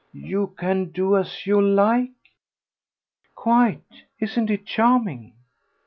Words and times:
"You 0.13 0.55
can 0.57 0.85
do 0.85 1.15
as 1.15 1.45
you 1.45 1.61
like?" 1.61 2.09
"Quite. 3.35 3.83
Isn't 4.17 4.49
it 4.49 4.65
charming?" 4.65 5.33